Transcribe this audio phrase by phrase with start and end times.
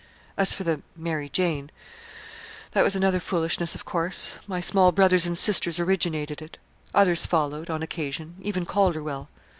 [0.35, 1.69] "As for the 'Mary Jane'
[2.71, 4.39] that was another foolishness, of course.
[4.47, 6.57] My small brothers and sisters originated it;
[6.91, 9.29] others followed, on occasion, even Calderwell.